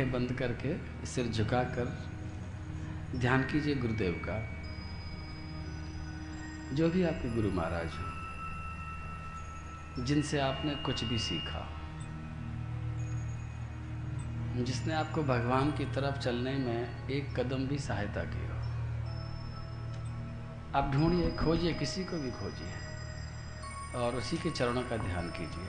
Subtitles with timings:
[0.00, 0.72] बंद करके
[1.06, 1.86] सिर झुकाकर
[3.14, 4.34] ध्यान कीजिए गुरुदेव का।
[6.76, 8.04] जो भी आपके गुरु महाराज हो,
[10.04, 11.62] जिनसे आपने कुछ भी सीखा,
[14.62, 18.58] जिसने आपको भगवान की तरफ़ चलने में एक कदम भी सहायता की हो,
[20.74, 25.68] आप ढूंढिए, खोजिए, किसी को भी खोजिए और उसी के चरणों का ध्यान कीजिए।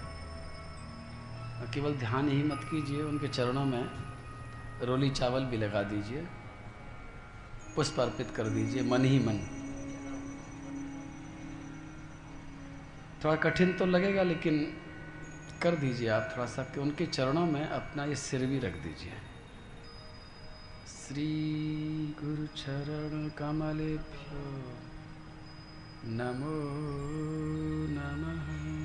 [1.74, 3.84] केवल ध्यान ही मत कीजिए, उनके चरणों में
[4.84, 6.28] रोली चावल भी लगा दीजिए
[7.76, 9.40] पुष्प अर्पित कर दीजिए, मन ही मन।
[13.24, 14.78] थोड़ा कठिन तो लगेगा, लेकिन
[15.62, 19.14] कर दीजिए आप थोड़ा सा, कि उनके चरणों में अपना ये सिर भी रख दीजिए।
[20.88, 21.28] श्री
[22.24, 24.74] गुरु चरण कमलेभ्यो
[26.06, 26.56] नमो
[27.90, 28.79] नमः।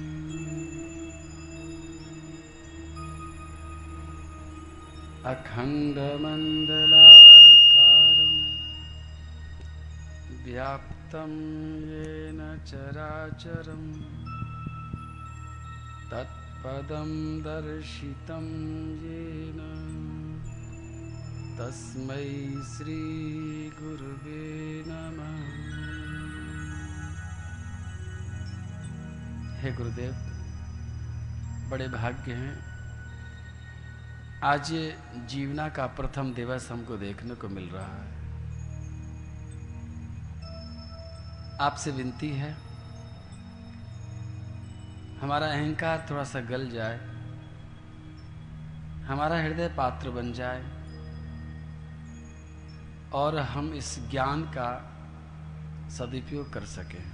[5.25, 6.33] अखण्डमण्डलाकारं
[10.45, 11.31] व्याप्तं
[11.89, 13.93] येन चराचरं
[16.11, 18.51] तत्पदं दर्शितं
[19.05, 19.61] येन
[21.59, 22.29] तस्मै
[22.75, 24.45] श्रीगुरुवे
[24.87, 25.65] नमः।
[29.63, 30.13] हे गुरुदेव,
[31.71, 32.74] बड़े भाग्य हैं
[34.45, 34.71] आज
[35.29, 38.13] जीवना का प्रथम दिवस हमको देखने को मिल रहा है।
[41.61, 42.51] आपसे विनती है,
[45.21, 46.99] हमारा अहंकार थोड़ा सा गल जाए,
[49.07, 50.63] हमारा हृदय पात्र बन जाए,
[53.13, 54.71] और हम इस ज्ञान का
[55.91, 57.14] सदुपयोग कर सकें।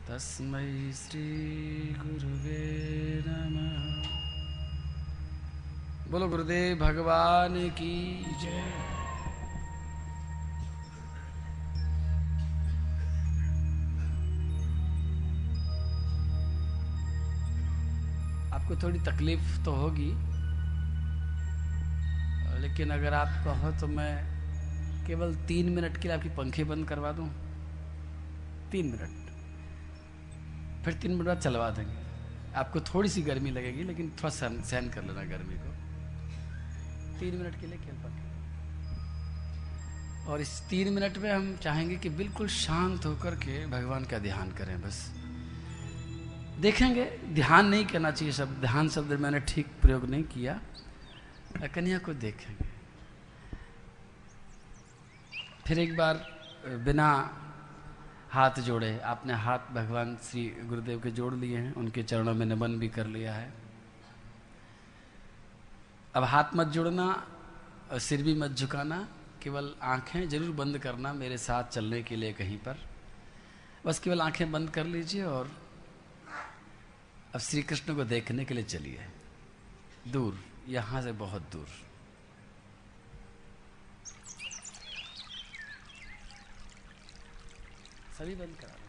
[0.08, 4.17] तस्मै श्रीगुरुवे नमः
[6.10, 7.94] बोलो, गुरुदेव भगवान की
[8.40, 8.62] जय।
[18.52, 20.08] आपको थोड़ी तकलीफ़ तो होगी,
[22.62, 24.12] लेकिन अगर आप कहो तो मैं
[25.06, 27.28] केवल तीन मिनट के लिए आपकी पंखे बंद करवा दूँ।
[28.72, 29.26] तीन मिनट।
[30.84, 31.98] फिर तीन मिनट बाद चलवा देंगे।
[32.54, 35.76] आपको थोड़ी सी गर्मी लगेगी, लेकिन थोड़ा सहन सहन कर लेना गर्मी को।
[37.18, 38.26] तीन मिनट के लिए खेल पंखे
[40.26, 44.52] और इस तीन मिनट में हम चाहेंगे कि बिल्कुल शांत होकर के भगवान का ध्यान
[44.52, 45.12] करें, बस।
[46.60, 50.60] देखेंगे, ध्यान नहीं करना चाहिए शब्द, ध्यान शब्द मैंने ठीक प्रयोग नहीं किया।
[51.74, 52.68] कन्या को देखेंगे।
[55.66, 56.14] फिर एक बार,
[56.66, 57.08] बिना
[58.30, 62.78] हाथ जोड़े, आपने हाथ भगवान श्री गुरुदेव के जोड़ लिए हैं, उनके चरणों में नमन
[62.78, 63.67] भी कर लिया है।
[66.18, 67.04] अब हाथ मत जोड़ना
[67.92, 68.96] और सिर भी मत झुकाना,
[69.42, 72.78] केवल आँखें ज़रूर बंद करना मेरे साथ चलने के लिए कहीं पर।
[73.86, 75.50] बस केवल आँखें बंद कर लीजिए और
[77.34, 79.06] अब श्री कृष्ण को देखने के लिए चलिए।
[80.08, 81.66] दूर, यहाँ से बहुत दूर।
[88.18, 88.86] सभी बंद करा रहे हैं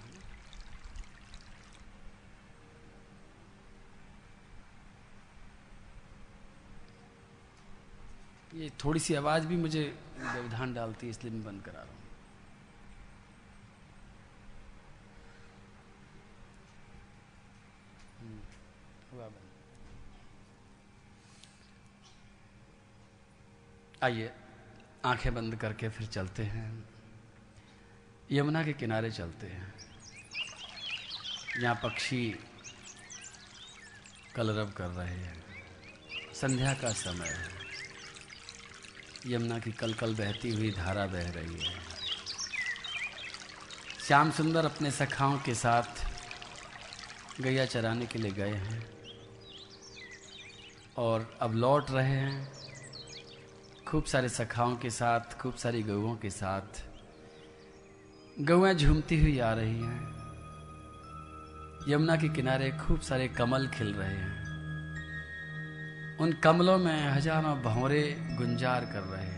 [8.54, 9.82] ये थोड़ी सी आवाज़ भी मुझे
[10.18, 11.98] व्यवधान डालती है, इसलिए मैं बंद करा रहा हूँ।
[24.04, 24.32] आइए,
[25.06, 26.90] आँखें बंद करके फिर चलते हैं।
[28.32, 29.74] यमुना के किनारे चलते हैं।
[31.58, 32.40] यहाँ पक्षी
[34.36, 35.44] कलरव कर रहे हैं।
[36.34, 37.69] संध्या का समय है।
[39.28, 41.74] यमुना की कल कल बहती हुई धारा बह रही है।
[44.08, 46.06] श्याम सुंदर अपने सखाओं के साथ
[47.42, 48.90] गैया चराने के लिए गए हैं
[50.98, 52.54] और अब लौट रहे हैं।
[53.88, 56.84] खूब सारे सखाओं के साथ, खूब सारी गऊओं के साथ
[58.40, 60.20] गौएँ झूमती हुई आ रही हैं।
[61.88, 64.49] यमुना के किनारे खूब सारे कमल खिल रहे हैं।
[66.22, 68.02] उन कमलों में हज़ारों भंवरे
[68.38, 69.38] गुंजार कर रहे हैं।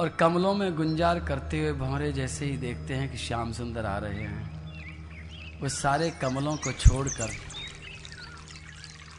[0.00, 3.96] और कमलों में गुंजार करते हुए भंवरे जैसे ही देखते हैं कि श्याम सुंदर आ
[3.98, 7.30] रहे हैं। वो सारे कमलों को छोड़कर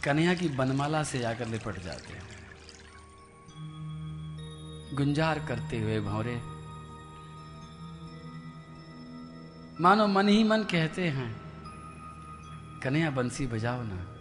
[0.04, 2.24] कन्हैया की बनमाला से आकर लिपट जाते हैं।
[4.96, 6.40] गुंजार करते हुए भौरे
[9.82, 11.30] मानो मन ही मन कहते हैं,
[12.84, 14.13] कन्हैया बंसी बजाओ ना।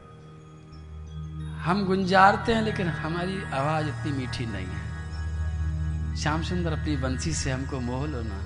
[1.62, 7.50] हम गुंजारते हैं, लेकिन हमारी आवाज़ इतनी मीठी नहीं है। श्याम सुंदर अपनी बंसी से
[7.50, 8.38] हमको मोह लो ना।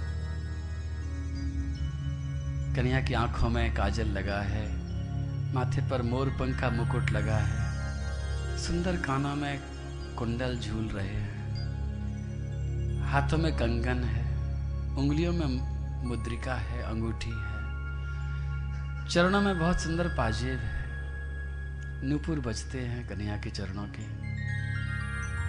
[2.77, 4.65] कन्हैया की आँखों में काजल लगा है,
[5.55, 7.67] माथे पर मोर पंख का मुकुट लगा है।
[8.59, 9.61] सुंदर कानों में
[10.19, 11.37] कुंडल झूल रहे हैं।
[13.07, 14.25] हाथों में कंगन है,
[14.97, 15.47] उंगलियों में,
[16.07, 17.57] मुद्रिका है, अंगूठी है।
[19.09, 20.86] चरणों में बहुत सुंदर पाजेब है।
[22.07, 24.05] नूपुर बजते हैं कन्हैया के चरणों के।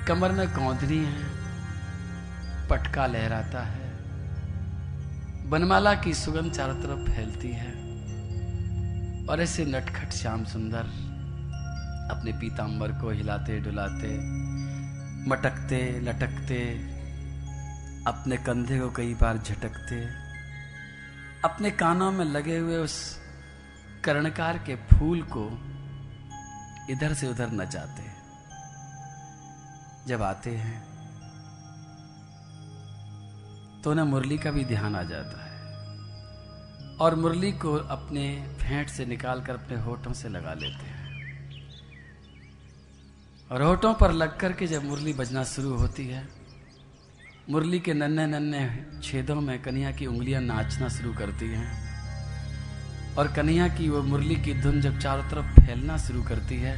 [0.06, 1.24] कमर में कौंधनी है,
[2.70, 3.90] पटका लहराता है।
[5.50, 7.72] बनमाला की सुगंध चारों तरफ़ फैलती है,
[9.28, 10.84] और ऐसे नटखट श्याम सुंदर
[12.12, 14.18] अपने पीताम्बर को हिलाते, डुलाते,
[15.30, 16.62] मटकते, लटकते,
[18.08, 20.06] अपने कंधे को कई बार झटकते,
[21.46, 23.20] अपने कानों में लगे हुए उस
[24.04, 25.67] कर्णकार के फूल को
[26.90, 28.04] इधर से उधर न जाते।
[30.08, 30.86] जब आते हैं
[33.84, 35.56] तो उन्हें मुरली का भी ध्यान आ जाता है
[36.98, 41.06] और मुरली को अपने फेंट से निकालकर अपने होठों से लगा लेते हैं।
[43.52, 46.28] और होठों पर लगकर के जब मुरली बजना शुरू होती है,
[47.50, 51.87] मुरली के नन्हे नन्हे छेदों में कन्हैया की उंगलियाँ नाचना शुरू करती हैं।
[53.18, 56.76] और कन्हैया की वो मुरली की धुन जब चारों तरफ़ फैलना शुरू करती है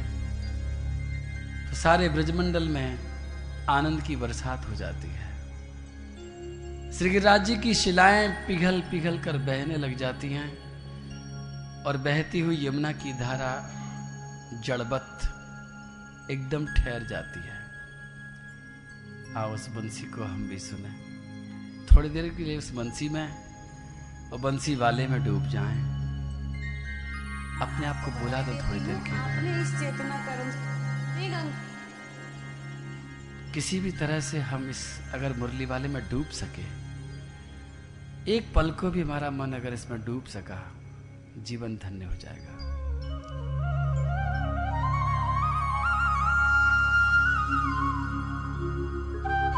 [1.70, 2.98] तो सारे ब्रजमंडल में
[3.68, 5.28] आनंद की बरसात हो जाती है।
[6.92, 10.48] श्री गिरिराज जी की शिलाएँ पिघल पिघल कर बहने लग जाती हैं
[11.84, 13.52] और बहती हुई यमुना की धारा
[14.64, 15.10] जड़बत
[16.30, 17.58] एकदम ठहर जाती है।
[19.36, 20.92] आओ उस बंसी को हम भी सुने।
[21.86, 23.28] थोड़ी देर के लिए उस बंसी में
[24.32, 25.99] और बंसी वाले में डूब जाएँ।
[27.62, 29.64] अपने आप को बुला दो थोड़ी देर के लिए।
[33.54, 34.80] किसी भी तरह से हम इस
[35.14, 36.66] अगर मुरली वाले में डूब सके
[38.34, 40.58] एक पल को भी हमारा मन अगर इसमें डूब सका
[41.38, 42.54] जीवन धन्य हो जाएगा।
[49.22, 49.49] बर्हा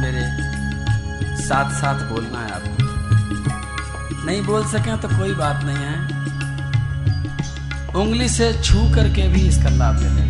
[0.00, 0.22] मेरे
[1.42, 5.96] साथ साथ बोलना है आपको नहीं बोल सके तो कोई बात नहीं है।
[7.94, 10.29] उंगली से छू करके भी इसका लाभ ले लेंगे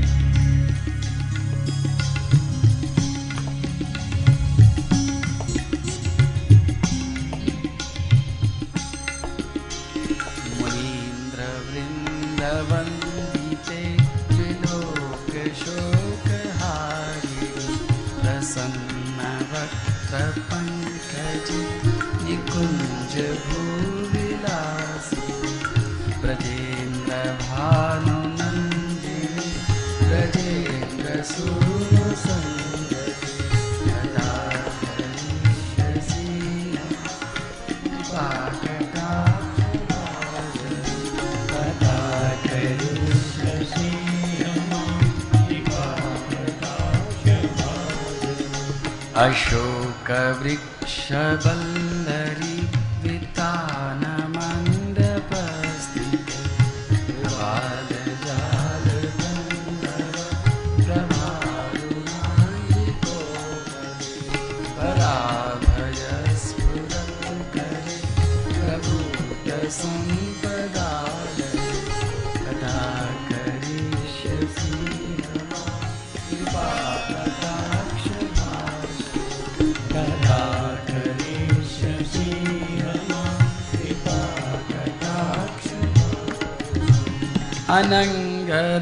[87.74, 88.80] अनङ्गरङ्गमङ्गल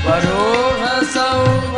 [0.06, 1.73] वरोहसौ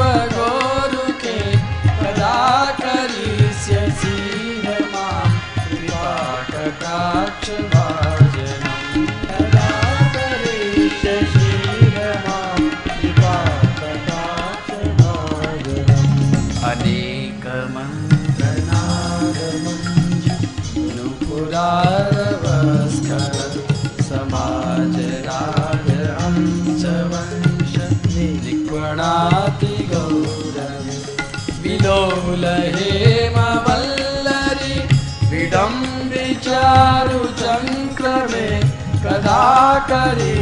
[39.96, 40.35] करिष्यसि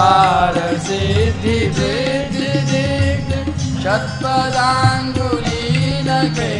[0.00, 3.30] मातृजापुलोमजा सिद्धि सिद्धि वृद्धि दिग्ध
[3.82, 5.64] शतपदाङ्गुली
[6.06, 6.54] लगे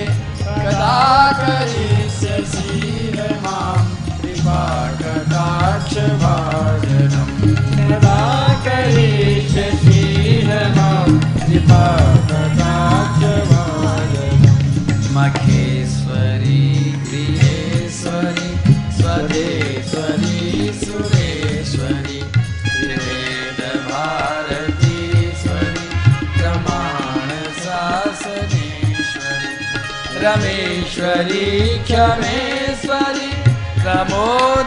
[0.65, 0.99] कदा
[1.41, 2.69] करिष्यसि
[3.45, 3.73] माँ,
[4.23, 4.61] कृपा
[5.01, 7.33] कटाक्ष भाजनम्
[7.91, 8.21] कदा
[8.67, 10.03] करिष्यसि
[10.77, 11.05] माँ,
[11.47, 11.85] कृपा
[30.23, 31.47] रमेश्वरी
[31.89, 33.31] क्षमेश्वरी
[33.83, 34.60] प्रमोद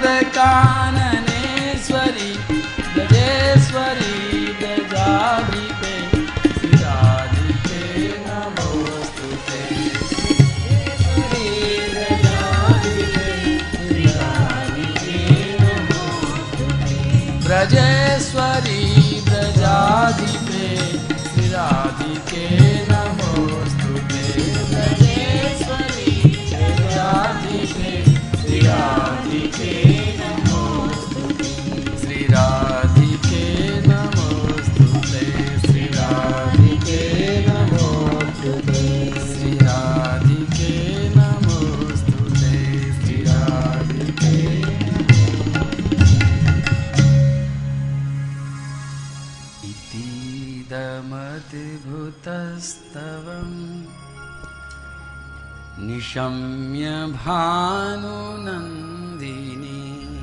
[56.13, 60.13] निशम्य भानुनन्दिनी।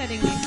[0.00, 0.38] करेंगे।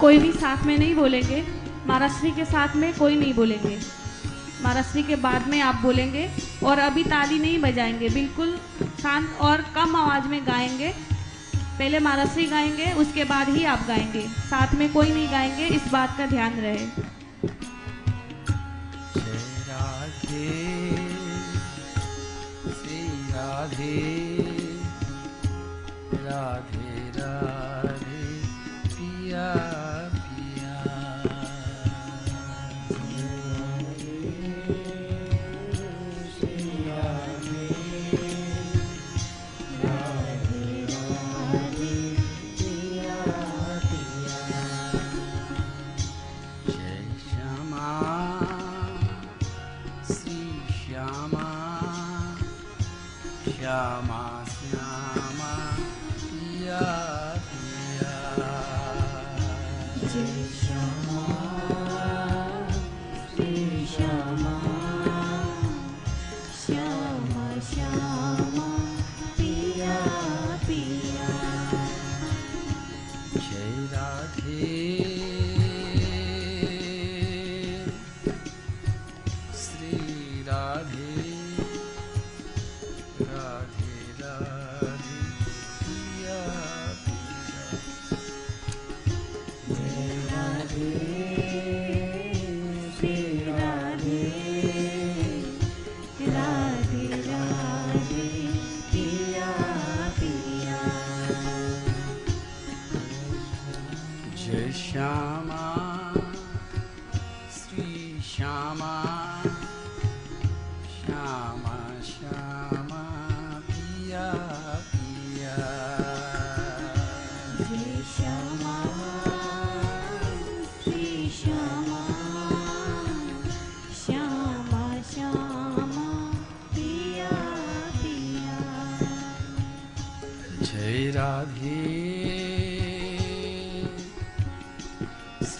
[0.00, 1.55] कोई भी साथ में नहीं बोलेंगे।
[2.06, 3.78] महाराष्ट्री के साथ में कोई नहीं बोलेंगे।
[4.62, 6.28] महाराष्ट्री के बाद में आप बोलेंगे
[6.64, 8.54] और अभी ताली नहीं बजाएँगे, बिल्कुल
[9.02, 10.92] शांत और कम आवाज़ में गाएँगे।
[11.54, 16.16] पहले महाराष्ट्री गाएँगे, उसके बाद ही आप गाएँगे। साथ में कोई नहीं गाएँगे, इस बात
[16.18, 16.86] का ध्यान रहे।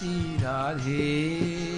[0.06, 1.75] श्री राधे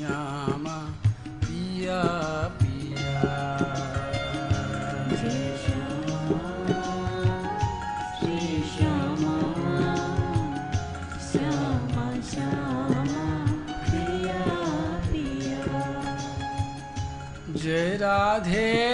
[0.00, 0.64] ्याम
[8.74, 9.22] श्याम
[11.26, 13.04] श्रम श्याम
[17.56, 18.93] जय राधे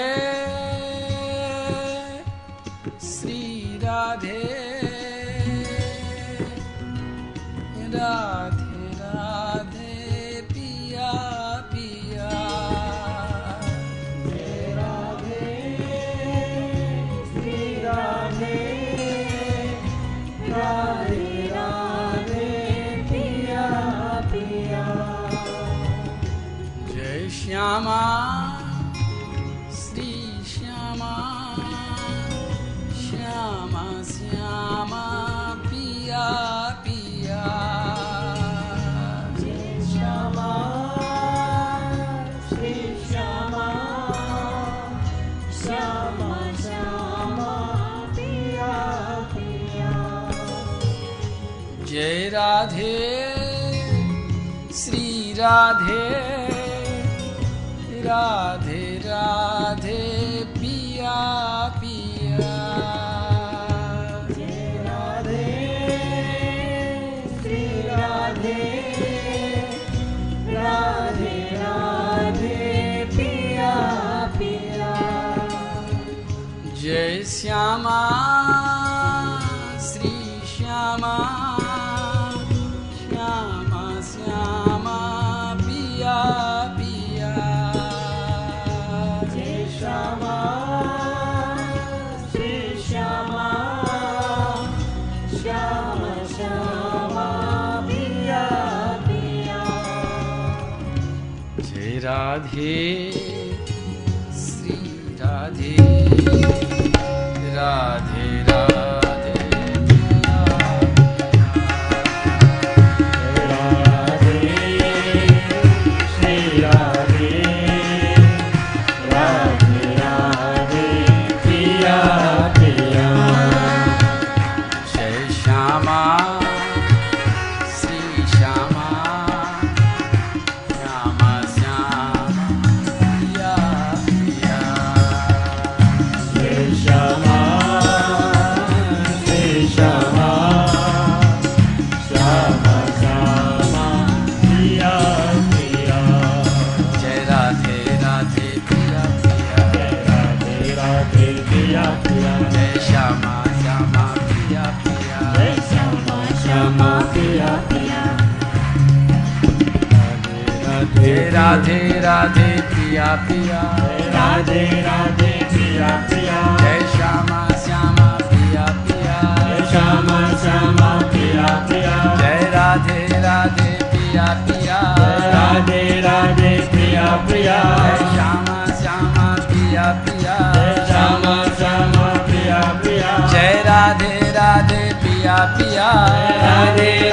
[55.51, 56.30] राधे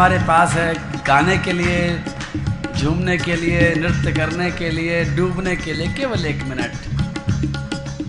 [0.00, 0.74] हमारे पास है
[1.06, 2.02] गाने के लिए,
[2.78, 6.72] झूमने के लिए, नृत्य करने के लिए, डूबने के लिए केवल एक मिनट।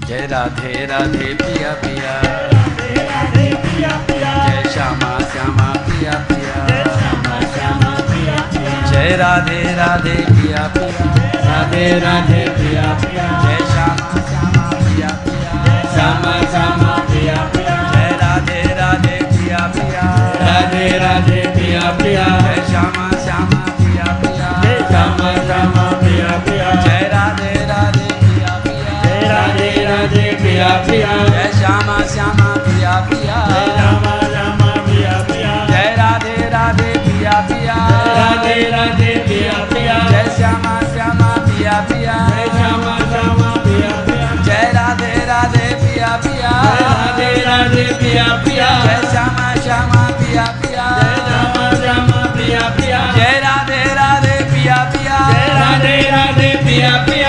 [0.08, 2.22] जय राधे राधे पिया पिया।
[4.48, 6.66] जय श्यामा श्यामा, पिया पिया।
[8.92, 11.14] जय राधे राधे पिया पिया।
[11.52, 15.10] राधे राधे पिया पिया। जय श्यामा श्यामा, पिया
[15.94, 17.61] श्यामा श्यामा, पिया पिया।
[20.62, 24.50] राधे राधे पिया पिया जय श्यामा श्यामा पिया पिया
[24.90, 29.00] श्यामा श्यामा पिया पिया जय राधे राधे पिया पिया
[29.32, 33.40] राधे राधे पिया पिया जय श्यामा श्यामा पिया पिया
[33.78, 37.78] श्यामा श्यामा पिया पिया जय राधे राधे पिया पिया
[38.20, 42.20] राधे राधे पिया पिया जय श्यामा श्यामा पिया पिया
[42.58, 49.51] श्यामा श्यामा पिया पिया जय राधे राधे पिया पिया राधे राधे पिया पिया जय श्यामा
[50.32, 50.84] पिया पिया।
[51.28, 55.18] श्यामा श्यामा पिया पिया जय राधे राधे, पिया पिया।
[55.60, 57.21] राधे राधे, पिया पिया।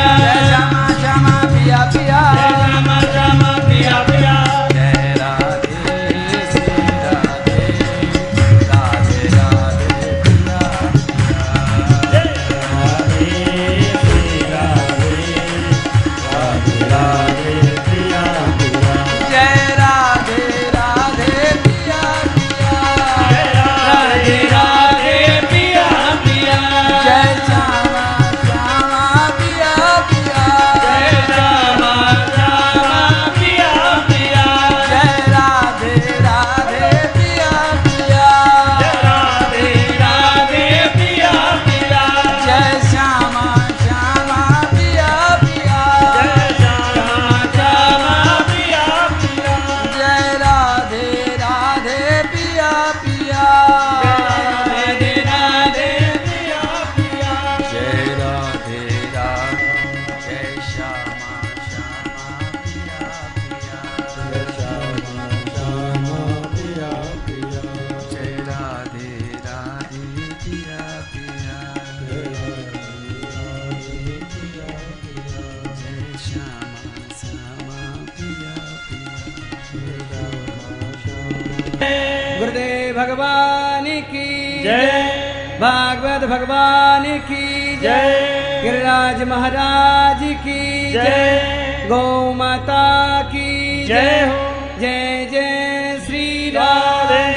[87.82, 94.36] जय। गिरिराज महाराज की जय। गौ माता की जय हो।
[94.80, 97.30] जय जय श्री राधे।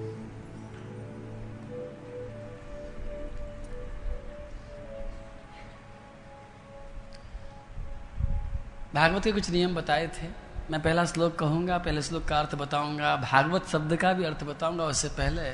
[8.94, 10.28] भागवत के कुछ नियम बताए थे।
[10.72, 14.86] मैं पहला श्लोक कहूँगा, पहले श्लोक का अर्थ बताऊँगा, भागवत शब्द का भी अर्थ बताऊँगा,
[14.86, 15.50] उससे पहले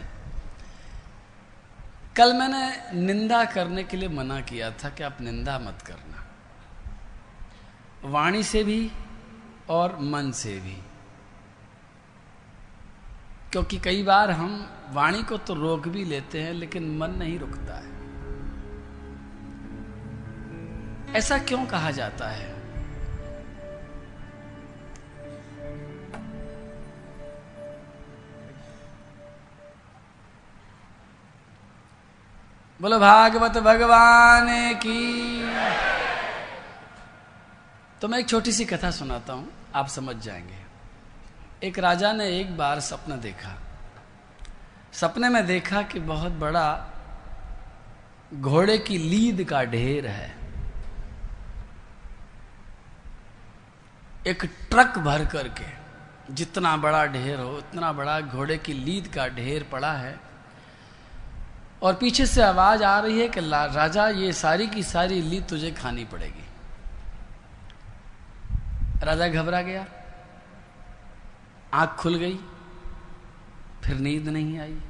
[2.16, 6.28] कल मैंने निंदा करने के लिए मना किया था कि आप निंदा मत करना।
[8.04, 8.92] वाणी से भी
[9.70, 10.78] और मन से भी।
[13.52, 17.76] क्योंकि कई बार हम वाणी को तो रोक भी लेते हैं, लेकिन मन नहीं रुकता
[17.76, 17.92] है।
[21.16, 22.52] ऐसा क्यों कहा जाता है?
[32.82, 35.42] बोलो, भागवत भगवान की।
[38.02, 40.71] तो मैं एक छोटी सी कथा सुनाता हूँ, आप समझ जाएँगे।
[41.64, 43.60] एक राजा ने एक बार सपना देखा।
[44.94, 46.88] सपने में देखा कि बहुत बड़ा
[48.34, 50.36] घोड़े की लीद का ढेर है।
[54.28, 55.66] एक ट्रक भर करके
[56.34, 60.20] जितना बड़ा ढेर हो, उतना बड़ा घोड़े की लीद का ढेर पड़ा है।
[61.82, 65.72] और पीछे से आवाज़ आ रही है कि राजा, ये सारी की सारी लीद तुझे
[65.72, 66.46] खानी पड़ेगी।
[69.04, 69.86] राजा घबरा गया।
[71.74, 72.40] आँख खुल गई,
[73.84, 74.82] फिर नींद नहीं आई।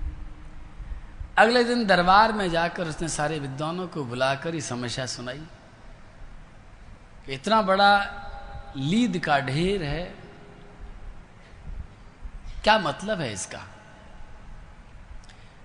[1.38, 5.44] अगले दिन दरबार में जाकर उसने सारे विद्वानों को बुलाकर ये समस्या सुनाई।
[7.26, 8.06] कि इतना बड़ा
[8.78, 10.15] लीद का ढेर है,
[12.63, 13.63] क्या मतलब है इसका?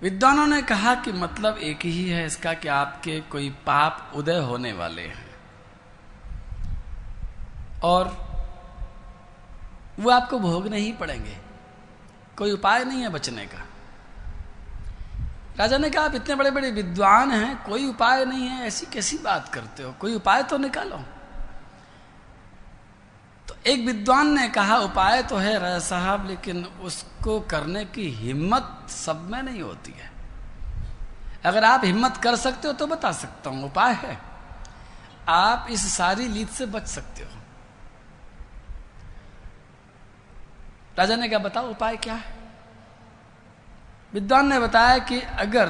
[0.01, 4.73] विद्वानों ने कहा कि मतलब एक ही है इसका कि आपके कोई पाप उदय होने
[4.73, 5.35] वाले हैं।
[7.83, 8.26] और
[9.99, 11.37] वो आपको भोगने ही पड़ेंगे।
[12.37, 13.63] कोई उपाय नहीं है बचने का।
[15.57, 19.17] राजा ने कहा, आप इतने बड़े बड़े विद्वान हैं, कोई उपाय नहीं है, ऐसी कैसी
[19.17, 19.91] बात करते हो?
[19.91, 20.97] कोई उपाय तो निकालो।
[23.47, 28.85] तो एक विद्वान ने कहा, उपाय तो है राजा साहब, लेकिन उसको करने की हिम्मत
[28.89, 30.11] सब में नहीं होती है।
[31.45, 34.21] अगर आप हिम्मत कर सकते हो तो बता सकता हूँ, उपाय है।
[35.29, 37.29] आप इस सारी लीद से बच सकते हो।
[40.97, 42.35] राजा ने क्या बताओ उपाय क्या है?
[44.13, 45.67] विद्वान ने बताया कि अगर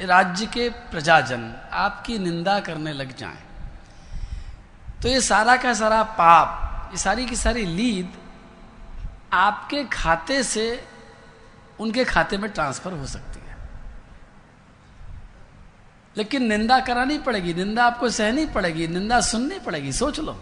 [0.00, 3.38] राज्य के प्रजाजन आपकी निंदा करने लग जाएँ,
[5.02, 8.12] तो ये सारा का सारा पाप ये सारी की सारी लीद
[9.32, 10.66] आपके खाते से
[11.80, 13.56] उनके खाते में ट्रांसफ़र हो सकती है।
[16.16, 20.40] लेकिन निंदा करानी पड़ेगी निंदा आपको सहनी पड़ेगी निंदा सुननी पड़ेगी सोच लो।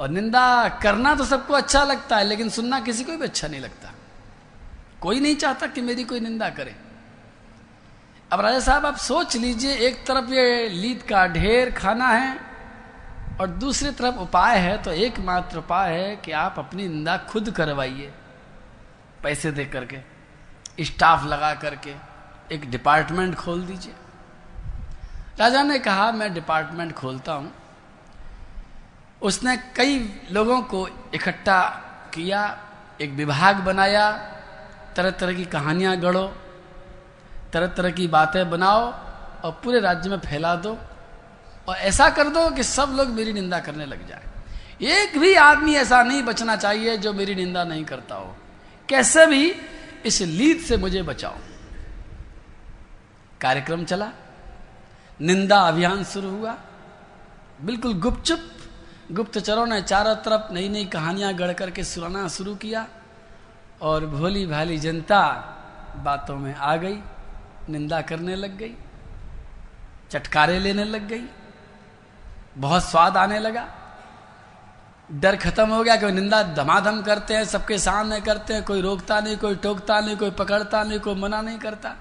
[0.00, 3.60] और निंदा करना तो सबको अच्छा लगता है, लेकिन सुनना किसी को भी अच्छा नहीं
[3.60, 3.92] लगता।
[5.00, 6.74] कोई नहीं चाहता कि मेरी कोई निंदा करे।
[8.30, 12.36] अब राजा साहब, आप सोच लीजिए, एक तरफ़ ये लीद का ढेर खाना है
[13.40, 18.12] और दूसरी तरफ़ उपाय है तो एकमात्र उपाय है कि आप अपनी निंदा खुद करवाइए,
[19.22, 19.98] पैसे दे करके,
[20.80, 21.94] स्टाफ लगा करके,
[22.50, 23.94] एक डिपार्टमेंट खोल दीजिए।
[25.38, 27.52] राजा ने कहा, मैं डिपार्टमेंट खोलता हूँ
[29.22, 29.98] उसने कई
[30.32, 31.60] लोगों को इकट्ठा
[32.14, 32.42] किया,
[33.00, 34.10] एक विभाग बनाया
[34.96, 36.26] तरह तरह की कहानियाँ गढ़ो
[37.52, 38.80] तरह तरह की बातें बनाओ
[39.42, 40.76] और पूरे राज्य में फैला दो
[41.68, 44.22] और ऐसा कर दो कि सब लोग मेरी निंदा करने लग जाए।
[44.92, 48.36] एक भी आदमी ऐसा नहीं बचना चाहिए जो मेरी निंदा नहीं करता हो।
[48.88, 49.54] कैसे भी
[50.04, 51.36] इस लीद से मुझे बचाओ।
[53.40, 54.08] कार्यक्रम चला,
[55.20, 56.56] निंदा अभियान शुरू हुआ,
[57.62, 58.48] बिल्कुल गुपचुप
[59.10, 62.86] गुप्तचरों ने चारों तरफ़ नई नई कहानियाँ गढ़ करके सुनाना शुरू किया
[63.82, 65.20] और भोली भाली जनता
[66.04, 66.98] बातों में आ गई,
[67.68, 68.74] निंदा करने लग गई,
[70.10, 71.24] चटकारे लेने लग गई,
[72.58, 73.68] बहुत स्वाद आने लगा।
[75.12, 79.20] डर खत्म हो गया कोई निंदा धमाधम करते हैं, सबके सामने करते हैं, कोई रोकता
[79.20, 81.94] नहीं, कोई टोकता नहीं, कोई पकड़ता नहीं, कोई मना नहीं करता।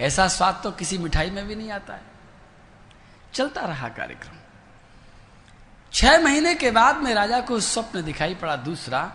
[0.00, 2.02] ऐसा स्वाद तो किसी मिठाई में भी नहीं आता है।
[3.34, 4.41] चलता रहा कार्यक्रम।
[5.92, 9.12] छह महीने के बाद में राजा को स्वप्न दिखाई पड़ा दूसरा,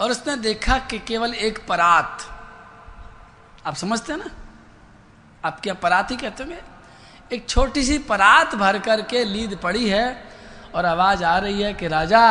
[0.00, 2.18] और उसने देखा कि केवल एक परात।
[3.66, 4.30] आप समझते हैं ना?
[5.44, 6.60] आप क्या परात ही कहते होंगे?
[7.36, 10.24] एक छोटी सी परात भर करके लीद पड़ी है,
[10.74, 12.24] और आवाज़ आ रही है कि राजा,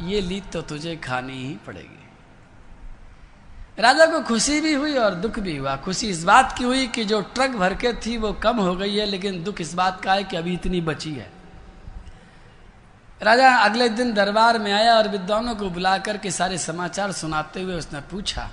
[0.00, 1.94] ये लीद तो तुझे खानी ही पड़ेगी।
[3.82, 7.04] राजा को खुशी भी हुई और दुख भी हुआ। खुशी इस बात की हुई कि
[7.04, 10.12] जो ट्रक भर के थी वो कम हो गई है, लेकिन दुख इस बात का
[10.12, 11.37] है कि अभी इतनी बची है।
[13.22, 17.74] राजा अगले दिन दरबार में आया और विद्वानों को बुलाकर के सारे समाचार सुनाते हुए
[17.74, 18.50] उसने पूछा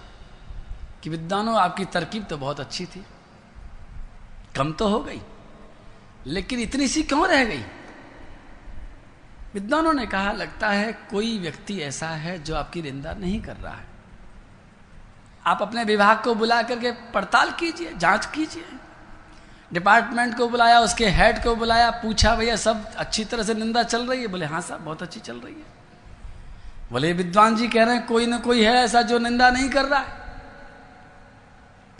[1.03, 3.05] कि विद्वानों, आपकी तरकीब तो बहुत अच्छी थी।
[4.55, 5.21] कम तो हो गई,
[6.27, 7.63] लेकिन इतनी सी क्यों रह गई?
[9.53, 13.73] विद्वानों ने कहा, लगता है कोई व्यक्ति ऐसा है जो आपकी निंदा नहीं कर रहा
[13.73, 13.87] है।
[15.45, 18.65] आप अपने विभाग को बुला करके पड़ताल कीजिए, जाँच कीजिए।
[19.73, 24.07] डिपार्टमेंट को बुलाया, उसके हेड को बुलाया, पूछा, भैया, सब अच्छी तरह से निंदा चल
[24.07, 24.27] रही है?
[24.27, 25.73] बोले हाँ साहब, बहुत अच्छी चल रही है।
[26.91, 29.85] बोले, विद्वान जी कह रहे हैं, कोई ना कोई है ऐसा जो निंदा नहीं कर
[29.85, 30.25] रहा है।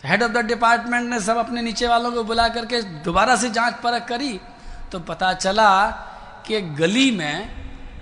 [0.04, 3.74] हेड ऑफ़ द डिपार्टमेंट ने सब अपने नीचे वालों को बुला करके दोबारा से जाँच
[3.74, 4.40] परख करी
[4.92, 5.86] तो पता चला
[6.46, 7.50] कि गली में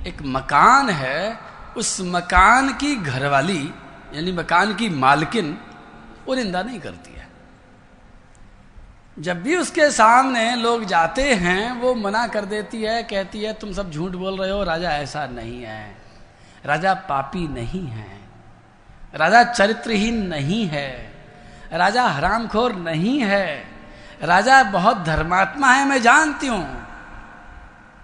[0.06, 1.38] एक मकान है,
[1.76, 3.74] उस मकान की घरवाली,
[4.14, 5.58] यानी मकान की मालकिन,
[6.26, 7.23] वो निंदा नहीं करती है।
[9.18, 13.72] जब भी उसके सामने लोग जाते हैं, वो मना कर देती है, कहती है, तुम
[13.72, 15.96] सब झूठ बोल रहे हो, राजा ऐसा नहीं है।
[16.66, 18.20] राजा पापी नहीं है।
[19.14, 21.12] राजा चरित्रहीन नहीं है।
[21.72, 23.64] राजा हरामखोर नहीं है।
[24.22, 26.86] राजा बहुत धर्मात्मा है, मैं जानती हूँ।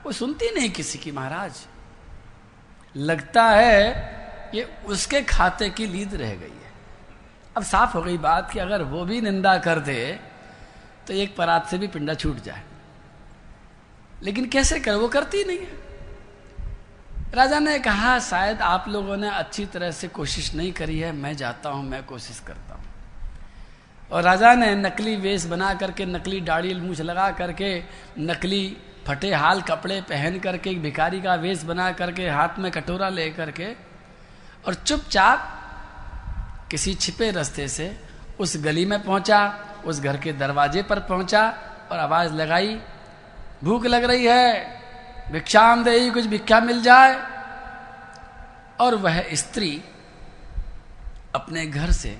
[0.06, 1.52] वो सुनती नहीं किसी की, महाराज,
[2.96, 3.84] लगता है
[4.54, 6.72] ये उसके खाते की लीद रह गई है।
[7.56, 10.20] अब साफ़ हो गई बात कि अगर वो भी निंदा कर दे
[11.11, 12.62] तो एक परात से भी पिंडा छूट जाए।
[14.22, 14.94] लेकिन कैसे कर?
[14.94, 15.78] वो करती नहीं है।
[17.34, 21.36] राजा ने कहा, शायद आप लोगों ने अच्छी तरह से कोशिश नहीं करी है। मैं
[21.36, 22.84] जाता हूँ, मैं कोशिश करता हूँ।
[24.12, 27.84] और राजा ने नकली वेश बना करके, नकली दाढ़ी मूछ लगा करके,
[28.18, 33.30] नकली फटे हाल कपड़े पहन करके, भिखारी का वेश बना करके, हाथ में कटोरा ले
[33.30, 33.72] करके,
[34.66, 35.56] और चुपचाप
[36.70, 38.09] किसी छिपे रास्ते से
[38.41, 41.59] उस गली में पहुँचा, उस घर के दरवाजे पर पहुँचा
[41.93, 42.80] और आवाज़ लगाई,
[43.64, 44.80] भूख लग रही है
[45.32, 47.30] भिक्षाम दे कुछ भिक्षा मिल जाए।
[48.80, 49.84] और वह स्त्री
[51.34, 52.18] अपने घर से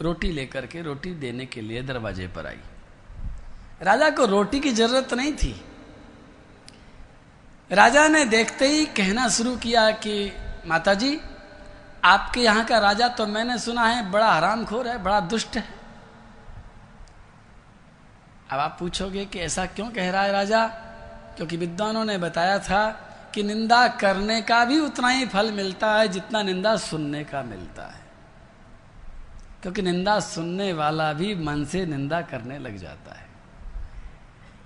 [0.00, 2.60] रोटी लेकर के रोटी देने के लिए दरवाजे पर आई।
[3.82, 5.64] राजा को रोटी की ज़रूरत नहीं थी।
[7.72, 10.32] राजा ने देखते ही कहना शुरू किया कि,
[10.66, 11.20] माताजी
[12.04, 15.64] आपके यहाँ का राजा तो मैंने सुना है बड़ा हरामखोर है, बड़ा दुष्ट है।
[18.50, 20.66] अब आप पूछोगे कि ऐसा क्यों कह रहा है राजा?
[21.36, 22.90] क्योंकि विद्वानों ने बताया था
[23.34, 27.82] कि निंदा करने का भी उतना ही फल मिलता है जितना निंदा सुनने का मिलता
[27.82, 28.00] है।
[29.62, 33.26] क्योंकि निंदा सुनने वाला भी मन से निंदा करने लग जाता है।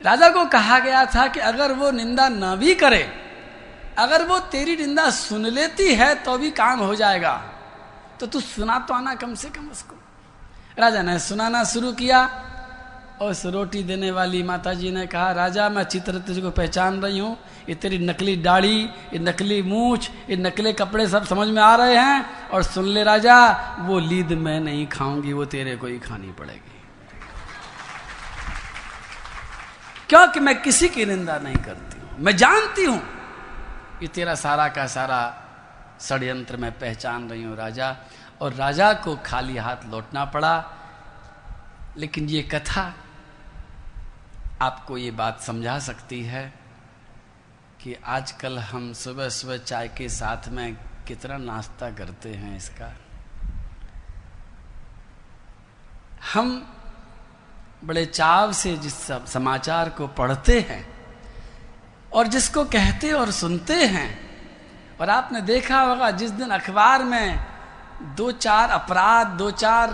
[0.02, 3.27] राजा को कहा गया था कि अगर वो निंदा न भी करे
[3.98, 7.32] अगर वो तेरी निंदा सुन लेती है तो भी काम हो जाएगा।
[8.20, 9.96] तो तू सुना तो आना कम से कम उसको।
[10.78, 12.22] राजा ने सुनाना शुरू किया
[13.20, 17.02] और उस रोटी देने वाली माता जी ने कहा, राजा, मैं चित्र तरह तुझको पहचान
[17.02, 17.38] रही हूँ।
[17.68, 21.96] ये तेरी नकली दाढ़ी, ये नकली मूछ, ये नकले कपड़े सब समझ में आ रहे
[21.96, 26.32] हैं। और सुन ले राजा, वो लीद मैं नहीं खाऊँगी, वो तेरे को ही खानी
[26.32, 26.82] पड़ेगी।
[30.08, 33.17] क्योंकि मैं किसी की निंदा नहीं करती हूँ। मैं जानती हूँ
[34.02, 35.42] ये तेरा सारा का सारा
[36.00, 37.96] षड्यंत्र मैं पहचान रही हूँ राजा।
[38.40, 40.64] और राजा को खाली हाथ लौटना पड़ा।
[41.96, 42.94] लेकिन ये कथा
[44.62, 46.52] आपको ये बात समझा सकती है
[47.82, 50.74] कि आजकल हम सुबह सुबह चाय के साथ में
[51.06, 52.94] कितना नाश्ता करते हैं इसका।
[56.32, 56.74] हम
[57.84, 58.94] बड़े चाव से जिस
[59.26, 60.97] समाचार को पढ़ते हैं
[62.12, 64.08] और जिसको कहते और सुनते हैं।
[65.00, 67.38] और आपने देखा होगा, जिस दिन अखबार में
[68.16, 69.90] दो चार अपराध, दो चार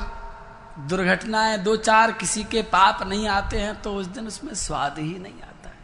[0.80, 5.18] दुर्घटनाएँ, दो चार किसी के पाप नहीं आते हैं तो उस दिन उसमें स्वाद ही
[5.18, 5.74] नहीं आता है।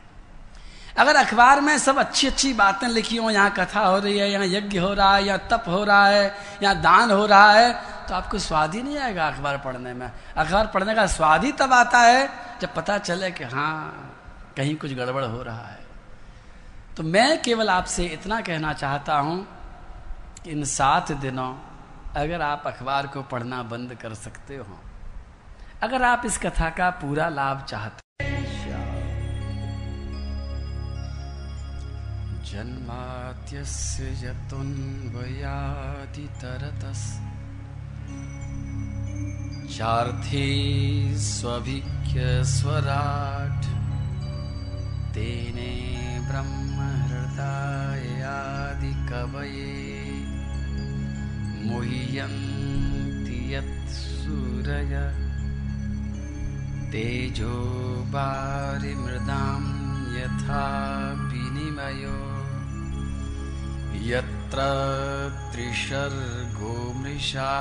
[0.99, 4.47] अगर अखबार में सब अच्छी अच्छी बातें लिखी हो, यहाँ कथा हो रही है, यहाँ
[4.47, 7.73] यज्ञ हो रहा है, यहाँ तप हो रहा है, यहाँ दान हो रहा है
[8.09, 11.73] तो आपको स्वाद ही नहीं आएगा अखबार पढ़ने में। अखबार पढ़ने का स्वाद ही तब
[11.73, 12.29] आता है,
[12.61, 15.80] जब पता चले कि हाँ कहीं कुछ गड़बड़ हो रहा है।
[16.97, 19.37] तो मैं केवल आपसे इतना कहना चाहता हूँ
[20.45, 21.53] कि इन सात दिनों
[22.17, 24.79] अगर आप अखबार को पढ़ना बंद कर सकते हो,
[25.83, 27.99] अगर आप इस कथा का पूरा लाभ चाहते
[32.51, 35.11] जन्मात्यस्य यतुन्वयादितरतस्
[39.71, 40.49] चार्थे
[41.19, 43.61] स्वभिख्य स्वराट।
[45.15, 45.73] तेने
[46.29, 47.25] ब्रह्महृदायादिकवये
[51.69, 54.95] मुह्यन्ति यत्सूरय
[56.93, 57.57] तेजो
[58.15, 59.63] वारिमृदां
[60.17, 60.65] यथा
[61.33, 62.19] विनिमयो।
[64.11, 64.59] यत्र
[65.53, 67.53] त्रिशर्गो मृषा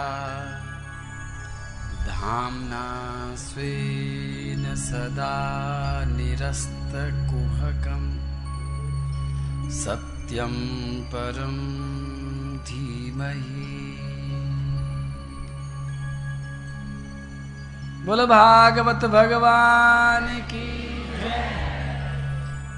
[2.07, 8.19] धाम्ना स्वेन सदा निरस्तकुहकम्।
[9.71, 11.57] सत्यं परं
[12.59, 13.75] धीमहि।
[18.05, 20.89] बोलो भागवत भगवान की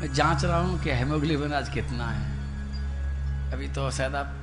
[0.02, 2.32] मैं जाँच रहा हूँ कि हेमोग्लोबिन आज कितना है।
[3.54, 4.36] अभी तो शायद आप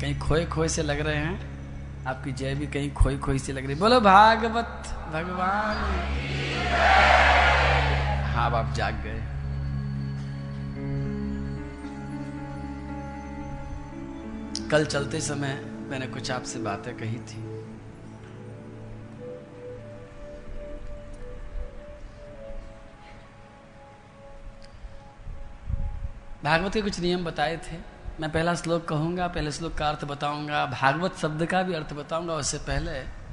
[0.00, 1.55] कहीं खोए खोए से लग रहे हैं।
[2.06, 4.82] आपकी जय भी कहीं खोई खोई सी लग रही। बोलो, भागवत,
[5.12, 5.76] भगवान।
[8.34, 9.22] हाँ आप जाग गए।
[14.70, 17.42] कल चलते समय मैंने कुछ आपसे बातें कही थी।
[26.44, 30.66] भागवत के कुछ नियम बताए थे। मैं पहला श्लोक कहूँगा, पहले श्लोक का अर्थ बताऊँगा,
[30.66, 33.26] भागवत शब्द का भी अर्थ बताऊँगा, उससे पहले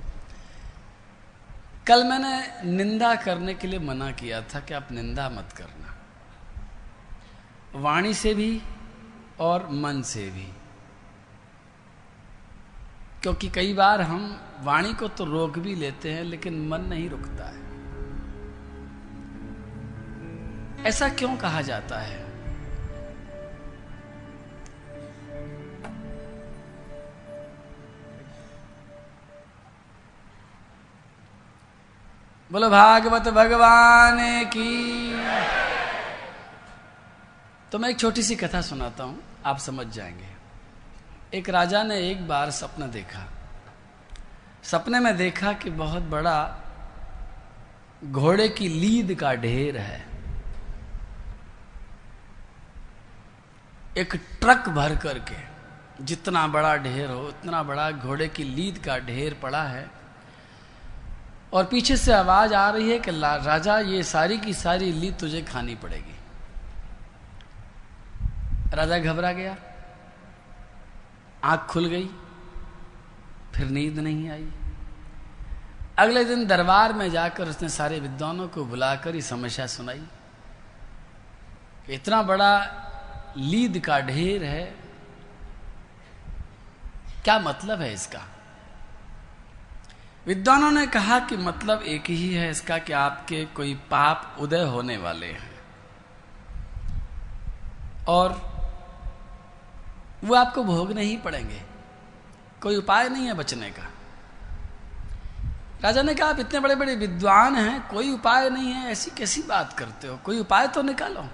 [1.88, 5.95] कल मैंने निंदा करने के लिए मना किया था कि आप निंदा मत करना।
[7.75, 8.61] वाणी से भी
[9.39, 10.53] और मन से भी।
[13.21, 17.47] क्योंकि कई बार हम वाणी को तो रोक भी लेते हैं, लेकिन मन नहीं रुकता
[17.47, 17.63] है।
[20.86, 22.22] ऐसा क्यों कहा जाता है?
[32.54, 35.14] बोलो, भागवत भगवान की।
[37.72, 40.28] तो मैं एक छोटी सी कथा सुनाता हूँ, आप समझ जाएँगे।
[41.38, 43.30] एक राजा ने एक बार सपना देखा।
[44.64, 46.56] सपने में देखा कि बहुत बड़ा
[48.04, 50.06] घोड़े की लीद का ढेर है।
[53.97, 55.38] एक ट्रक भर करके
[56.04, 60.03] जितना बड़ा ढेर हो, उतना बड़ा घोड़े की लीद का ढेर पड़ा है।
[61.54, 65.41] और पीछे से आवाज़ आ रही है कि राजा, ये सारी की सारी लीद तुझे
[65.41, 66.16] खानी पड़ेगी।
[68.76, 69.58] राजा घबरा गया।
[71.43, 72.10] आँख खुल गई।
[73.56, 74.51] फिर नींद नहीं आई।
[75.97, 80.04] अगले दिन दरबार में जाकर उसने सारे विद्वानों को बुलाकर ये समस्या सुनाई।
[81.89, 82.68] इतना बड़ा
[83.38, 84.76] लीद का ढेर है।
[87.24, 88.22] क्या मतलब है इसका?
[90.28, 94.97] विद्वानों ने कहा कि मतलब एक ही है इसका कि आपके कोई पाप उदय होने
[94.97, 95.59] वाले हैं।
[98.07, 98.53] और
[100.24, 101.61] वो आपको भोगने ही पड़ेंगे।
[102.61, 103.89] कोई उपाय नहीं है बचने का।
[105.82, 109.41] राजा ने कहा, आप इतने बड़े बड़े विद्वान हैं, कोई उपाय नहीं है, ऐसी कैसी
[109.41, 110.17] बात करते हो?
[110.17, 111.28] कोई उपाय तो निकालो।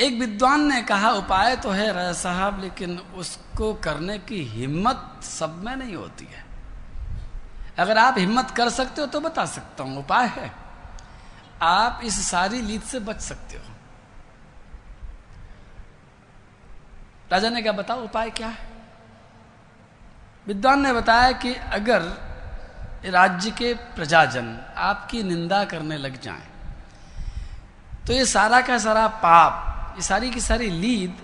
[0.00, 5.62] एक विद्वान ने कहा उपाय तो है राजा साहब लेकिन उसको करने की हिम्मत सब
[5.64, 6.44] में नहीं होती है।
[7.78, 10.50] अगर आप हिम्मत कर सकते हो तो बता सकता हूँ उपाय है।
[11.62, 13.62] आप इस सारी लीद से बच सकते हो।
[17.32, 18.70] राजा ने क्या बताओ उपाय क्या है?
[20.46, 22.02] विद्वान ने बताया कि अगर
[23.06, 26.48] राज्य के प्रजाजन आपकी निंदा करने लग जाएँ,
[28.06, 31.16] तो ये सारा का सारा पाप ये सारी की सारी लीद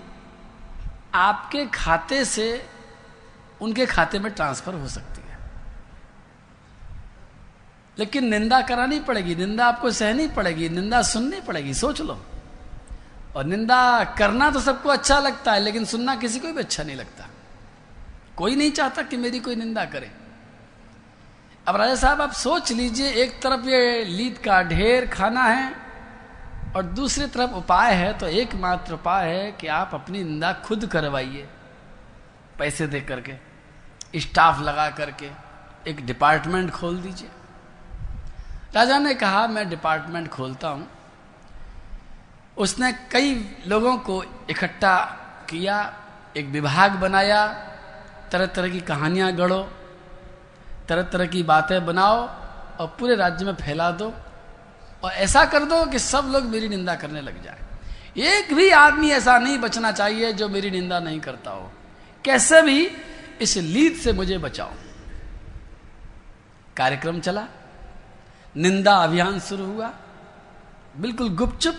[1.13, 2.69] आपके खाते से
[3.61, 5.39] उनके खाते में ट्रांसफ़र हो सकती है।
[7.99, 12.25] लेकिन निंदा करानी पड़ेगी, निंदा आपको सहनी पड़ेगी, निंदा सुननी पड़ेगी, सोच लो।
[13.35, 16.95] और निंदा करना तो सबको अच्छा लगता है, लेकिन सुनना किसी को भी अच्छा नहीं
[16.95, 17.27] लगता।
[18.37, 20.11] कोई नहीं चाहता कि मेरी कोई निंदा करे।
[21.67, 25.88] अब राजा साहब, आप सोच लीजिए, एक तरफ़ ये लीद का ढेर खाना है
[26.75, 31.47] और दूसरी तरफ़ उपाय है तो एकमात्र उपाय है कि आप अपनी निंदा खुद करवाइए,
[32.59, 33.33] पैसे दे करके,
[34.15, 35.29] स्टाफ लगा करके,
[35.87, 37.29] एक डिपार्टमेंट खोल दीजिए।
[38.75, 40.87] राजा ने कहा, मैं डिपार्टमेंट खोलता हूँ।
[42.57, 43.33] उसने कई
[43.67, 44.95] लोगों को इकट्ठा
[45.49, 45.77] किया,
[46.37, 47.47] एक विभाग बनाया
[48.31, 49.61] तरह तरह की कहानियाँ गढ़ो
[50.89, 52.17] तरह तरह की बातें बनाओ
[52.79, 54.13] और पूरे राज्य में फैला दो।
[55.03, 57.59] और ऐसा कर दो कि सब लोग मेरी निंदा करने लग जाए।
[58.17, 61.71] एक भी आदमी ऐसा नहीं बचना चाहिए जो मेरी निंदा नहीं करता हो।
[62.25, 62.91] कैसे भी
[63.41, 64.71] इस लीद से मुझे बचाओ।
[66.77, 67.47] कार्यक्रम चला।
[68.57, 69.93] निंदा अभियान शुरू हुआ।
[70.97, 71.75] बिल्कुल गुपचुप।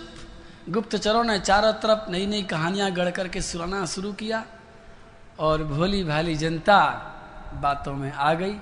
[0.69, 4.45] गुप्तचरों ने चारों तरफ़ नई नई कहानियाँ गढ़ करके सुनाना शुरू किया
[5.39, 6.79] और भोली भाली जनता
[7.61, 8.53] बातों में आ गई,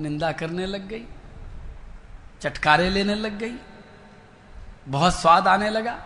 [0.00, 1.04] निंदा करने लग गई,
[2.42, 3.54] चटकारे लेने लग गई।
[4.88, 5.98] बहुत स्वाद आने लगा।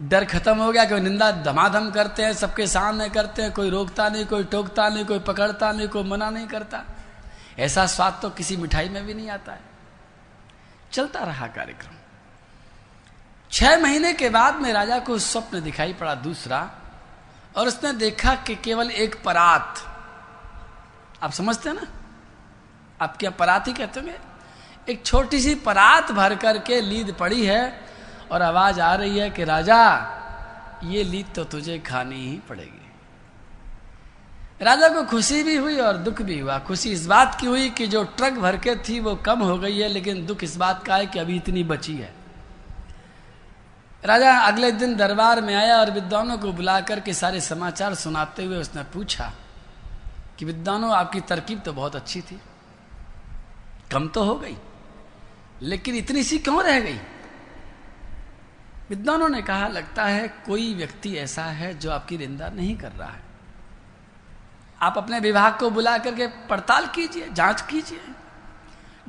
[0.00, 4.08] डर खत्म हो गया कोई निंदा धमाधम करते हैं, सबके सामने करते हैं, कोई रोकता
[4.08, 6.82] नहीं, कोई टोकता नहीं, कोई पकड़ता नहीं, कोई मना नहीं करता।
[7.58, 9.60] ऐसा स्वाद तो किसी मिठाई में भी नहीं आता है।
[10.92, 11.94] चलता रहा कार्यक्रम।
[13.50, 16.70] छह महीने के बाद में राजा को स्वप्न दिखाई पड़ा दूसरा,
[17.56, 19.74] और उसने देखा कि केवल एक परात।
[21.22, 21.86] आप समझते हैं ना?
[23.04, 24.18] आप क्या परात ही कहते होंगे?
[24.88, 27.80] एक छोटी सी परात भर करके लीद पड़ी है
[28.32, 30.08] और आवाज़ आ रही है कि, राजा,
[30.84, 32.78] ये लीद तो तुझे खानी ही पड़ेगी।
[34.62, 37.86] राजा को खुशी भी हुई और दुख भी हुआ। खुशी इस बात की हुई कि
[37.86, 40.96] जो ट्रक भर के थी वो कम हो गई है, लेकिन दुख इस बात का
[40.96, 42.14] है कि अभी इतनी बची है।
[44.04, 48.56] राजा अगले दिन दरबार में आया और विद्वानों को बुलाकर के सारे समाचार सुनाते हुए
[48.56, 49.32] उसने पूछा
[50.38, 52.40] कि, विद्वानों, आपकी तरकीब तो बहुत अच्छी थी।
[53.92, 54.56] कम तो हो गई।
[55.62, 57.00] लेकिन इतनी सी क्यों रह गई?
[58.90, 63.08] विद्वानों ने कहा, लगता है कोई व्यक्ति ऐसा है जो आपकी निंदा नहीं कर रहा
[63.08, 63.20] है।
[64.82, 68.00] आप अपने विभाग को बुला करके पड़ताल कीजिए, जाँच कीजिए।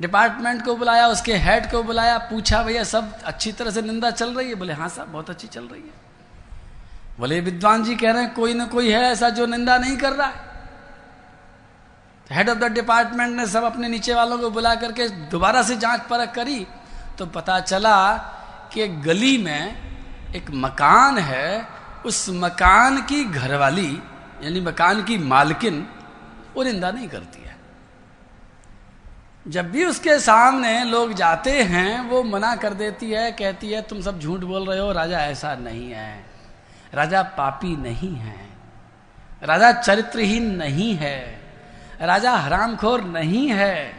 [0.00, 4.34] डिपार्टमेंट को बुलाया, उसके हेड को बुलाया, पूछा, भैया, सब अच्छी तरह से निंदा चल
[4.34, 4.54] रही है?
[4.54, 5.94] बोले हाँ साहब, बहुत अच्छी चल रही है।
[7.20, 10.12] बोले विद्वान जी कह रहे हैं, कोई ना कोई है ऐसा जो निंदा नहीं कर
[10.12, 10.53] रहा है।
[12.32, 16.00] हेड ऑफ़ द डिपार्टमेंट ने सब अपने नीचे वालों को बुला करके दोबारा से जाँच
[16.00, 16.66] परख करी
[17.18, 18.14] तो पता चला
[18.72, 19.76] कि गली में
[20.36, 21.66] एक मकान है।
[22.06, 24.02] उस मकान की घरवाली,
[24.42, 25.88] यानी मकान की मालकिन,
[26.54, 27.56] वो निंदा नहीं करती है।
[29.48, 34.00] जब भी उसके सामने लोग जाते हैं, वो मना कर देती है, कहती है, तुम
[34.00, 36.26] सब झूठ बोल रहे हो, राजा ऐसा नहीं है।
[36.94, 38.48] राजा पापी नहीं है।
[39.42, 41.43] राजा चरित्रहीन नहीं है।
[42.00, 43.92] राजा हरामखोर नहीं है।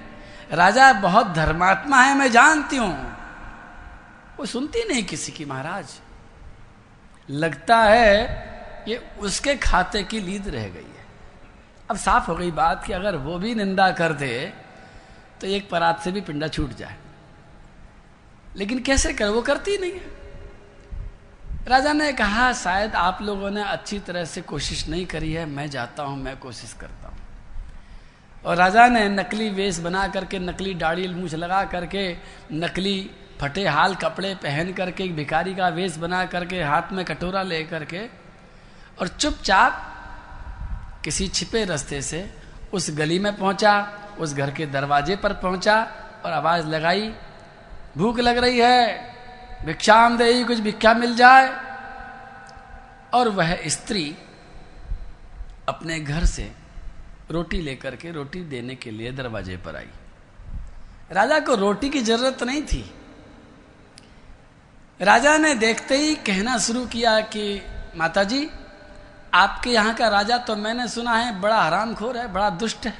[0.52, 3.16] राजा बहुत धर्मात्मा है, मैं जानती हूँ।
[4.40, 6.00] वो सुनती नहीं किसी की महाराज।
[7.30, 11.06] लगता है ये उसके खाते की लीद रह गई है।
[11.90, 14.54] अब साफ़ हो गई बात कि अगर वो भी निंदा कर दे
[15.42, 16.98] तो एक परात से भी पिंडा छूट जाए।
[18.56, 19.30] लेकिन कैसे कर?
[19.30, 20.14] वो करती नहीं है।
[21.68, 25.70] राजा ने कहा, शायद आप लोगों ने अच्छी तरह से कोशिश नहीं करी है, मैं
[25.70, 27.05] जाता हूँ, मैं कोशिश करता
[28.46, 32.18] और राजा ने नकली वेश बना करके, नकली दाढ़ी मूछ लगा करके,
[32.52, 37.42] नकली फटे हाल कपड़े पहन करके, एक भिखारी का वेश बना करके, हाथ में कटोरा
[37.42, 38.06] ले करके,
[39.00, 39.82] और चुपचाप
[41.04, 42.34] किसी छिपे रास्ते से
[42.74, 43.74] उस गली में पहुँचा,
[44.20, 45.76] उस घर के दरवाजे पर पहुँचा
[46.26, 47.14] और आवाज़ लगाई,
[47.98, 49.16] भूख लग रही है
[49.66, 51.50] भिक्षाम दे कुछ भिक्षा मिल जाए।
[53.14, 54.18] और वह स्त्री
[55.70, 56.52] अपने घर से
[57.32, 59.88] रोटी लेकर के, रोटी देने के लिए दरवाजे पर आई।
[61.12, 62.94] राजा को रोटी की ज़रूरत नहीं थी।
[65.02, 67.62] राजा ने देखते ही कहना शुरू किया कि,
[67.96, 68.50] माताजी,
[69.34, 72.94] आपके यहाँ का राजा तो मैंने सुना है, बड़ा हरामखोर है, बड़ा दुष्ट है।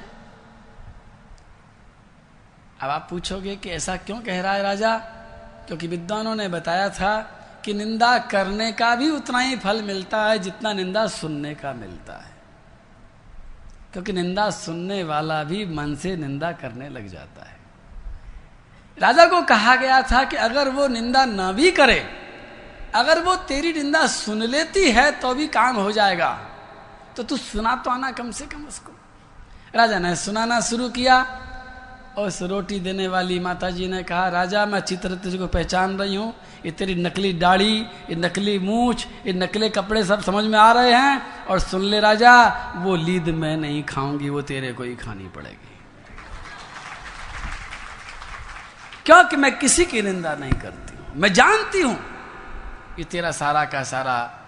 [2.80, 4.98] अब आप पूछोगे कि ऐसा क्यों कह रहा है राजा?
[5.66, 7.22] क्योंकि विद्वानों ने बताया था
[7.64, 12.12] कि निंदा करने का भी उतना ही फल मिलता है जितना निंदा सुनने का मिलता
[12.12, 12.35] है।
[13.96, 17.56] क्योंकि निंदा सुनने वाला भी मन से निंदा करने लग जाता है।
[18.98, 22.06] राजा को कहा गया था कि अगर वो निंदा ना भी करे,
[22.94, 26.30] अगर वो तेरी निंदा सुन लेती है तो भी काम हो जाएगा।
[27.16, 28.92] तो तू सुना तो आना कम से कम उसको।
[29.74, 31.45] राजा ने सुनाना शुरू किया।
[32.18, 36.34] उस रोटी देने वाली माता जी ने कहा, राजा, मैं चित्र तुझको पहचान रही हूँ।
[36.64, 40.92] ये तेरी नकली दाढ़ी, ये नकली मूछ, ये नकले कपड़े सब समझ में आ रहे
[40.92, 42.46] हैं। और सुन ले राजा,
[42.76, 45.78] वो लीद मैं नहीं खाऊँगी, वो तेरे को ही खानी पड़ेगी।
[49.04, 51.98] क्योंकि मैं किसी की निंदा नहीं करती हूँ। मैं जानती हूँ
[52.98, 54.38] ये तेरा सारा का सारा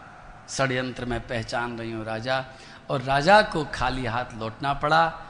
[0.50, 2.44] षड्यंत्र मैं पहचान रही हूँ, राजा।
[2.90, 5.24] और राजा को खाली हाथ लौटना पड़ा।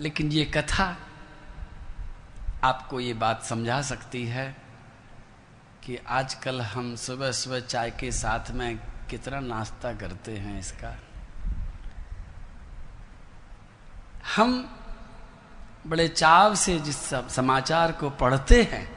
[0.00, 0.96] लेकिन ये कथा
[2.64, 4.56] आपको ये बात समझा सकती है
[5.84, 8.76] कि आजकल हम सुबह सुबह चाय के साथ में
[9.10, 10.98] कितना नाश्ता करते हैं इसका?
[14.36, 14.78] हम
[15.86, 18.90] बड़े चाव से जिस समाचार को पढ़ते हैं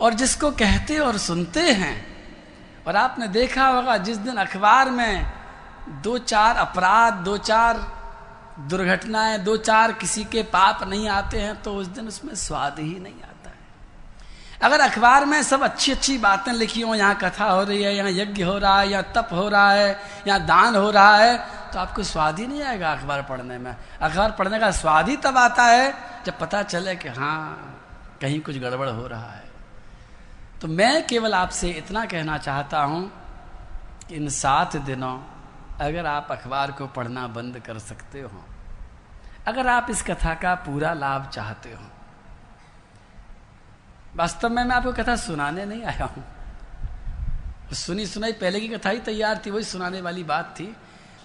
[0.00, 2.06] और जिसको कहते और सुनते हैं,
[2.86, 5.32] और आपने देखा होगा जिस दिन अखबार में
[5.88, 7.95] दो चार अपराध, दो चार
[8.60, 12.98] दुर्घटनाएँ, दो चार किसी के पाप नहीं आते हैं तो उस दिन उसमें स्वाद ही
[13.00, 13.54] नहीं आता है।
[14.62, 18.10] अगर अखबार में सब अच्छी अच्छी बातें लिखी हो, यहाँ कथा हो रही है, यहाँ
[18.10, 21.36] यज्ञ हो रहा है, यहाँ तप हो रहा है, यहाँ दान हो रहा है
[21.72, 25.38] तो आपको स्वाद ही नहीं आएगा अखबार पढ़ने में। अखबार पढ़ने का स्वाद ही तब
[25.38, 25.94] आता है,
[26.26, 27.72] जब पता चले कि हाँ
[28.20, 29.44] कहीं कुछ गड़बड़ हो रहा है।
[30.60, 33.10] तो मैं केवल आपसे इतना कहना चाहता हूँ
[34.08, 35.16] कि इन सात दिनों
[35.80, 38.44] अगर आप अखबार को पढ़ना बंद कर सकते हो,
[39.46, 41.84] अगर आप इस कथा का पूरा लाभ चाहते हो।
[44.16, 46.24] वास्तव में मैं आपको कथा सुनाने नहीं आया हूँ।
[47.72, 50.76] सुनी सुनाई, पहले की कथा ही तैयार थी, वही सुनाने वाली बात थी।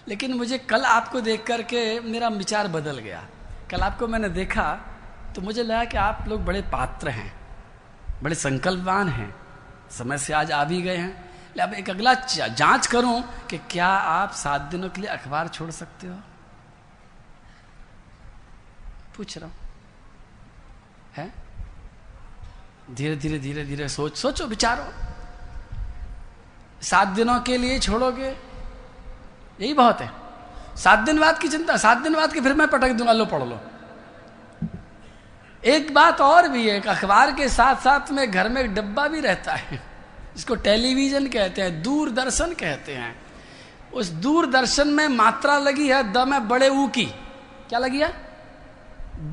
[0.07, 3.25] लेकिन मुझे कल आपको देख करके मेरा विचार बदल गया।
[3.71, 4.79] कल आपको मैंने देखा
[5.35, 7.33] तो मुझे लगा कि आप लोग बड़े पात्र हैं,
[8.23, 9.35] बड़े संकल्पवान हैं।
[9.91, 12.13] समय से आज आ भी गए हैं। अब एक अगला
[12.47, 16.15] जाँच करूँ कि क्या आप सात दिनों के लिए अखबार छोड़ सकते हो।
[19.17, 19.55] पूछ रहा हूँ।
[21.15, 21.33] है?
[22.91, 24.93] धीरे धीरे धीरे धीरे सोच, सोचो, विचारो।
[26.81, 28.29] सात दिनों के लिए छोड़ोगे?
[29.61, 30.11] यही बहुत है।
[30.77, 33.43] सात दिन बाद की चिंता, सात दिन बाद की फिर मैं पटक दूँगा, लो, पढ़
[33.43, 33.61] लो।
[35.65, 39.19] एक बात और भी है अखबार के साथ साथ में घर में एक डब्बा भी
[39.19, 39.90] रहता है।
[40.35, 43.15] जिसको टेलीविज़न कहते हैं, दूरदर्शन कहते हैं।
[43.93, 47.05] उस दूरदर्शन में मात्रा लगी है, द में बड़े ऊ की।
[47.69, 48.13] क्या लगी है?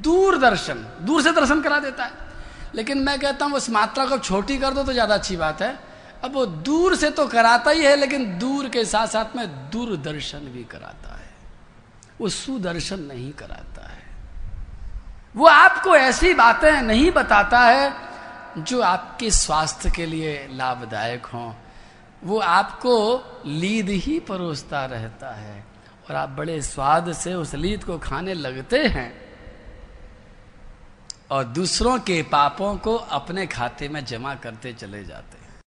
[0.02, 2.12] दूरदर्शन। दूर से दर्शन करा देता है।
[2.74, 5.78] लेकिन मैं कहता हूँ, उस मात्रा को छोटी कर दो तो ज़्यादा अच्छी बात है।
[6.24, 10.38] अब वो दूर से तो कराता ही है, लेकिन दूर के साथ साथ में दूरदर्शन
[10.38, 11.30] भी कराता है।
[12.20, 14.02] वो सुदर्शन नहीं कराता है।
[15.36, 18.07] वो आपको ऐसी बातें नहीं बताता है
[18.58, 21.54] जो आपके स्वास्थ्य के लिए लाभदायक हो,
[22.24, 22.94] वो आपको
[23.46, 25.64] लीद ही परोसता रहता है
[26.10, 29.12] और आप बड़े स्वाद से उस लीद को खाने लगते हैं
[31.30, 35.37] और दूसरों के पापों को अपने खाते में जमा करते चले जाते हैं।